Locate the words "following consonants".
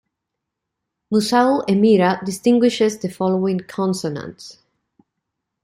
3.07-4.57